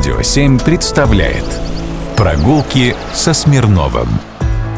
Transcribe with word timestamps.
Радио 0.00 0.22
7 0.22 0.58
представляет 0.60 1.44
Прогулки 2.16 2.96
со 3.12 3.34
Смирновым 3.34 4.08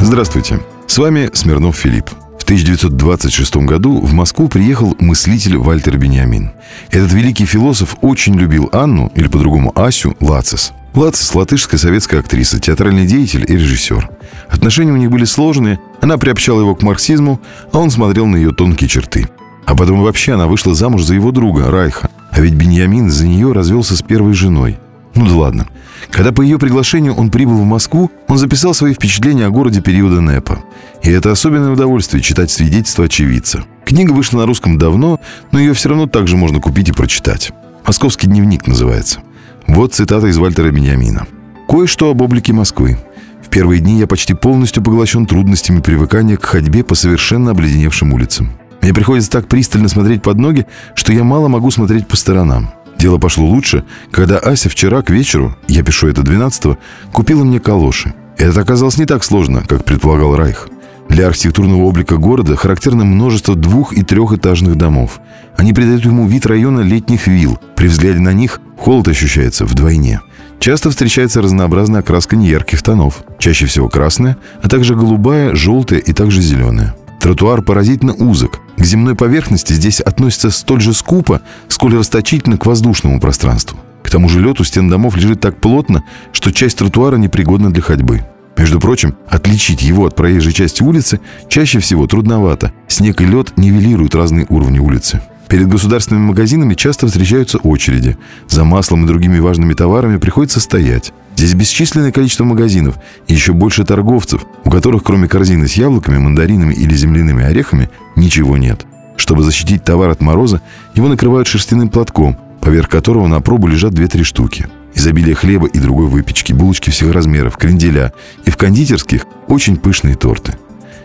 Здравствуйте, 0.00 0.58
с 0.88 0.98
вами 0.98 1.30
Смирнов 1.32 1.76
Филипп. 1.76 2.10
В 2.36 2.42
1926 2.42 3.58
году 3.58 4.00
в 4.00 4.12
Москву 4.12 4.48
приехал 4.48 4.96
мыслитель 4.98 5.56
Вальтер 5.56 5.98
Бениамин. 5.98 6.50
Этот 6.90 7.12
великий 7.12 7.46
философ 7.46 7.94
очень 8.00 8.34
любил 8.34 8.68
Анну, 8.72 9.12
или 9.14 9.28
по-другому 9.28 9.70
Асю, 9.76 10.16
Лацис. 10.18 10.72
Лацис– 10.96 11.32
латышская 11.36 11.78
советская 11.78 12.18
актриса, 12.18 12.58
театральный 12.58 13.06
деятель 13.06 13.44
и 13.46 13.52
режиссер. 13.52 14.10
Отношения 14.48 14.90
у 14.90 14.96
них 14.96 15.12
были 15.12 15.26
сложные, 15.26 15.78
она 16.00 16.18
приобщала 16.18 16.58
его 16.58 16.74
к 16.74 16.82
марксизму, 16.82 17.40
а 17.72 17.78
он 17.78 17.92
смотрел 17.92 18.26
на 18.26 18.34
ее 18.34 18.50
тонкие 18.50 18.88
черты. 18.88 19.28
А 19.64 19.76
потом 19.76 20.02
вообще 20.02 20.32
она 20.32 20.48
вышла 20.48 20.74
замуж 20.74 21.04
за 21.04 21.14
его 21.14 21.30
друга, 21.30 21.70
Райха. 21.70 22.10
А 22.32 22.40
ведь 22.40 22.54
Беньямин 22.54 23.12
за 23.12 23.28
нее 23.28 23.52
развелся 23.52 23.96
с 23.96 24.02
первой 24.02 24.32
женой. 24.32 24.80
Ну 25.14 25.26
да 25.26 25.34
ладно. 25.34 25.66
Когда 26.10 26.32
по 26.32 26.42
ее 26.42 26.58
приглашению 26.58 27.14
он 27.14 27.30
прибыл 27.30 27.56
в 27.56 27.64
Москву, 27.64 28.10
он 28.28 28.38
записал 28.38 28.74
свои 28.74 28.94
впечатления 28.94 29.46
о 29.46 29.50
городе 29.50 29.80
периода 29.80 30.20
НЭПа. 30.20 30.58
И 31.02 31.10
это 31.10 31.30
особенное 31.30 31.72
удовольствие 31.72 32.22
читать 32.22 32.50
свидетельства 32.50 33.04
очевидца. 33.04 33.64
Книга 33.84 34.12
вышла 34.12 34.40
на 34.40 34.46
русском 34.46 34.78
давно, 34.78 35.20
но 35.52 35.58
ее 35.58 35.74
все 35.74 35.90
равно 35.90 36.06
также 36.06 36.36
можно 36.36 36.60
купить 36.60 36.88
и 36.88 36.92
прочитать. 36.92 37.52
«Московский 37.86 38.26
дневник» 38.26 38.66
называется. 38.66 39.20
Вот 39.66 39.94
цитата 39.94 40.26
из 40.26 40.38
Вальтера 40.38 40.70
Беньямина. 40.70 41.26
«Кое-что 41.68 42.10
об 42.10 42.22
облике 42.22 42.52
Москвы. 42.52 42.98
В 43.42 43.50
первые 43.50 43.80
дни 43.80 43.98
я 43.98 44.06
почти 44.06 44.34
полностью 44.34 44.82
поглощен 44.82 45.26
трудностями 45.26 45.80
привыкания 45.80 46.36
к 46.36 46.44
ходьбе 46.44 46.82
по 46.82 46.94
совершенно 46.94 47.50
обледеневшим 47.50 48.12
улицам. 48.12 48.52
Мне 48.80 48.94
приходится 48.94 49.30
так 49.30 49.48
пристально 49.48 49.88
смотреть 49.88 50.22
под 50.22 50.38
ноги, 50.38 50.66
что 50.94 51.12
я 51.12 51.24
мало 51.24 51.48
могу 51.48 51.70
смотреть 51.70 52.08
по 52.08 52.16
сторонам. 52.16 52.70
Дело 53.04 53.18
пошло 53.18 53.44
лучше, 53.44 53.84
когда 54.10 54.38
Ася 54.38 54.70
вчера 54.70 55.02
к 55.02 55.10
вечеру, 55.10 55.54
я 55.68 55.82
пишу 55.82 56.08
это 56.08 56.22
12-го, 56.22 56.78
купила 57.12 57.44
мне 57.44 57.60
калоши. 57.60 58.14
Это 58.38 58.62
оказалось 58.62 58.96
не 58.96 59.04
так 59.04 59.22
сложно, 59.24 59.62
как 59.68 59.84
предполагал 59.84 60.34
Райх. 60.36 60.68
Для 61.10 61.26
архитектурного 61.26 61.82
облика 61.82 62.16
города 62.16 62.56
характерно 62.56 63.04
множество 63.04 63.54
двух- 63.56 63.92
и 63.92 64.02
трехэтажных 64.02 64.76
домов. 64.76 65.20
Они 65.58 65.74
придают 65.74 66.06
ему 66.06 66.26
вид 66.26 66.46
района 66.46 66.80
летних 66.80 67.26
вилл. 67.26 67.58
При 67.76 67.88
взгляде 67.88 68.20
на 68.20 68.32
них 68.32 68.58
холод 68.78 69.06
ощущается 69.06 69.66
вдвойне. 69.66 70.22
Часто 70.58 70.88
встречается 70.88 71.42
разнообразная 71.42 72.00
окраска 72.00 72.36
неярких 72.36 72.80
тонов. 72.80 73.22
Чаще 73.38 73.66
всего 73.66 73.90
красная, 73.90 74.38
а 74.62 74.68
также 74.70 74.94
голубая, 74.94 75.54
желтая 75.54 75.98
и 75.98 76.14
также 76.14 76.40
зеленая. 76.40 76.94
Тротуар 77.20 77.60
поразительно 77.60 78.14
узок. 78.14 78.60
К 78.76 78.84
земной 78.84 79.14
поверхности 79.14 79.72
здесь 79.72 80.00
относится 80.00 80.50
столь 80.50 80.80
же 80.80 80.92
скупо, 80.92 81.40
сколь 81.68 81.96
расточительно 81.96 82.58
к 82.58 82.66
воздушному 82.66 83.20
пространству. 83.20 83.78
К 84.02 84.10
тому 84.10 84.28
же 84.28 84.40
лед 84.40 84.60
у 84.60 84.64
стен 84.64 84.88
домов 84.88 85.16
лежит 85.16 85.40
так 85.40 85.60
плотно, 85.60 86.02
что 86.32 86.52
часть 86.52 86.78
тротуара 86.78 87.16
непригодна 87.16 87.72
для 87.72 87.82
ходьбы. 87.82 88.24
Между 88.56 88.78
прочим, 88.78 89.16
отличить 89.28 89.82
его 89.82 90.06
от 90.06 90.14
проезжей 90.14 90.52
части 90.52 90.82
улицы 90.82 91.20
чаще 91.48 91.80
всего 91.80 92.06
трудновато. 92.06 92.72
Снег 92.86 93.20
и 93.20 93.24
лед 93.24 93.52
нивелируют 93.56 94.14
разные 94.14 94.46
уровни 94.48 94.78
улицы. 94.78 95.22
Перед 95.48 95.68
государственными 95.68 96.26
магазинами 96.26 96.74
часто 96.74 97.06
встречаются 97.06 97.58
очереди. 97.58 98.16
За 98.48 98.64
маслом 98.64 99.04
и 99.04 99.06
другими 99.06 99.38
важными 99.38 99.74
товарами 99.74 100.18
приходится 100.18 100.60
стоять. 100.60 101.12
Здесь 101.36 101.54
бесчисленное 101.54 102.12
количество 102.12 102.44
магазинов 102.44 102.96
и 103.26 103.34
еще 103.34 103.52
больше 103.52 103.84
торговцев, 103.84 104.46
у 104.64 104.70
которых 104.70 105.02
кроме 105.02 105.28
корзины 105.28 105.66
с 105.66 105.74
яблоками, 105.74 106.18
мандаринами 106.18 106.74
или 106.74 106.94
земляными 106.94 107.44
орехами 107.44 107.90
ничего 108.16 108.56
нет. 108.56 108.86
Чтобы 109.16 109.42
защитить 109.42 109.84
товар 109.84 110.10
от 110.10 110.20
мороза, 110.20 110.60
его 110.94 111.08
накрывают 111.08 111.48
шерстяным 111.48 111.88
платком, 111.88 112.36
поверх 112.60 112.88
которого 112.88 113.26
на 113.26 113.40
пробу 113.40 113.66
лежат 113.66 113.92
2-3 113.92 114.22
штуки. 114.22 114.68
Изобилие 114.94 115.34
хлеба 115.34 115.66
и 115.66 115.78
другой 115.80 116.06
выпечки, 116.06 116.52
булочки 116.52 116.90
всех 116.90 117.12
размеров, 117.12 117.56
кренделя 117.56 118.12
и 118.44 118.50
в 118.50 118.56
кондитерских 118.56 119.26
очень 119.48 119.76
пышные 119.76 120.14
торты. 120.14 120.54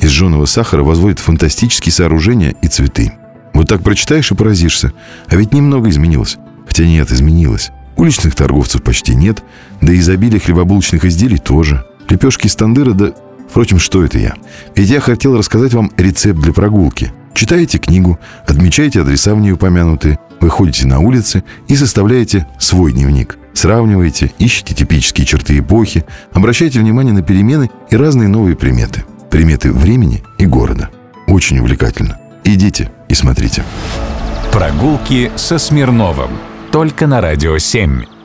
Из 0.00 0.10
жженого 0.10 0.46
сахара 0.46 0.82
возводят 0.82 1.18
фантастические 1.18 1.92
сооружения 1.92 2.54
и 2.62 2.68
цветы. 2.68 3.12
Вот 3.52 3.68
так 3.68 3.82
прочитаешь 3.82 4.30
и 4.30 4.34
поразишься. 4.34 4.92
А 5.28 5.36
ведь 5.36 5.52
немного 5.52 5.88
изменилось. 5.90 6.36
Хотя 6.66 6.84
нет, 6.84 7.10
изменилось. 7.10 7.70
Уличных 8.00 8.34
торговцев 8.34 8.82
почти 8.82 9.14
нет, 9.14 9.42
да 9.82 9.92
и 9.92 9.98
изобилие 9.98 10.40
хлебобулочных 10.40 11.04
изделий 11.04 11.36
тоже. 11.36 11.84
Лепешки 12.08 12.46
из 12.46 12.56
тандыра, 12.56 12.92
да... 12.92 13.12
Впрочем, 13.46 13.78
что 13.78 14.02
это 14.02 14.18
я? 14.18 14.36
Ведь 14.74 14.88
я 14.88 15.00
хотел 15.00 15.36
рассказать 15.36 15.74
вам 15.74 15.92
рецепт 15.98 16.40
для 16.40 16.54
прогулки. 16.54 17.12
Читаете 17.34 17.76
книгу, 17.76 18.18
отмечаете 18.46 19.02
адреса 19.02 19.34
в 19.34 19.40
ней 19.40 19.52
упомянутые, 19.52 20.18
выходите 20.40 20.86
на 20.86 21.00
улицы 21.00 21.44
и 21.68 21.76
составляете 21.76 22.46
свой 22.58 22.92
дневник. 22.92 23.36
Сравниваете, 23.52 24.32
ищете 24.38 24.74
типические 24.74 25.26
черты 25.26 25.58
эпохи, 25.58 26.06
обращайте 26.32 26.80
внимание 26.80 27.12
на 27.12 27.20
перемены 27.20 27.68
и 27.90 27.96
разные 27.96 28.28
новые 28.28 28.56
приметы. 28.56 29.04
Приметы 29.30 29.72
времени 29.72 30.22
и 30.38 30.46
города. 30.46 30.88
Очень 31.26 31.58
увлекательно. 31.58 32.18
Идите 32.44 32.90
и 33.10 33.14
смотрите. 33.14 33.62
Прогулки 34.50 35.30
со 35.36 35.58
Смирновым. 35.58 36.30
Только 36.72 37.08
на 37.08 37.20
Радио 37.20 37.58
7. 37.58 38.19